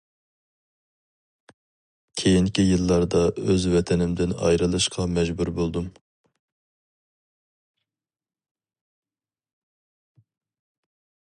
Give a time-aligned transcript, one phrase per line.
[2.21, 5.93] كېيىنكى يىللاردا ئۆز ۋەتىنىمدىن ئايرىلىشقا مەجبۇر بولدۇم.